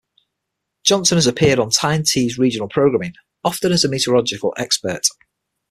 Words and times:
Johnson 0.83 1.17
has 1.19 1.27
appeared 1.27 1.59
on 1.59 1.69
Tyne 1.69 2.01
Tees' 2.01 2.39
regional 2.39 2.67
programming, 2.67 3.13
often 3.43 3.71
as 3.71 3.83
a 3.83 3.87
metrological 3.87 4.51
expert. 4.57 5.05